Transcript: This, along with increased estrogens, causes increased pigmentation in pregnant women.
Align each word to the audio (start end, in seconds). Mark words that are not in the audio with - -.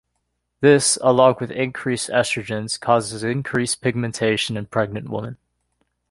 This, 0.61 0.97
along 1.03 1.35
with 1.39 1.51
increased 1.51 2.09
estrogens, 2.09 2.79
causes 2.79 3.23
increased 3.23 3.81
pigmentation 3.81 4.57
in 4.57 4.65
pregnant 4.65 5.09
women. 5.09 5.37